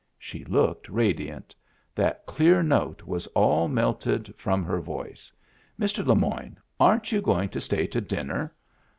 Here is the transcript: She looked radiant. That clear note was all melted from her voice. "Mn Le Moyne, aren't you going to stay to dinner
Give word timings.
She 0.17 0.43
looked 0.45 0.89
radiant. 0.89 1.53
That 1.93 2.25
clear 2.25 2.63
note 2.63 3.03
was 3.03 3.27
all 3.35 3.67
melted 3.67 4.33
from 4.35 4.63
her 4.63 4.79
voice. 4.81 5.31
"Mn 5.77 5.89
Le 6.07 6.15
Moyne, 6.15 6.57
aren't 6.79 7.11
you 7.11 7.21
going 7.21 7.49
to 7.49 7.61
stay 7.61 7.85
to 7.85 8.01
dinner 8.01 8.51